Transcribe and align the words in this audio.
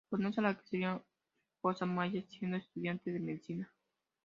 Conoce 0.09 0.39
a 0.39 0.43
la 0.43 0.57
que 0.57 0.65
sería 0.65 0.97
su 0.97 1.51
esposa 1.69 1.85
Maya 1.85 2.23
siendo 2.27 2.57
estudiante 2.57 3.11
de 3.11 3.19
medicina. 3.19 3.71